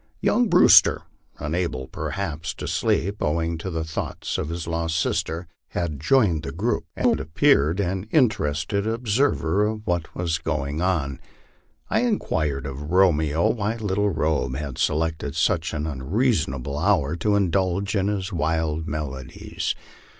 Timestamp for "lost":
4.65-4.99